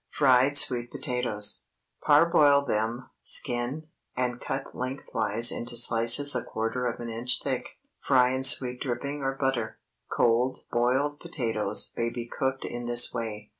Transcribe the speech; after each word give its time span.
FRIED 0.09 0.57
SWEET 0.57 0.89
POTATOES 0.89 1.65
✠ 2.03 2.05
Parboil 2.07 2.65
them, 2.65 3.11
skin, 3.21 3.85
and 4.17 4.41
cut 4.41 4.73
lengthwise 4.73 5.51
into 5.51 5.77
slices 5.77 6.33
a 6.33 6.43
quarter 6.43 6.87
of 6.87 6.99
an 6.99 7.07
inch 7.07 7.39
thick. 7.43 7.77
Fry 8.03 8.31
in 8.33 8.43
sweet 8.43 8.81
dripping 8.81 9.21
or 9.21 9.37
butter. 9.39 9.77
Cold 10.11 10.61
boiled 10.71 11.19
potatoes 11.19 11.93
may 11.95 12.09
be 12.09 12.25
cooked 12.25 12.65
in 12.65 12.85
this 12.87 13.13
way. 13.13 13.49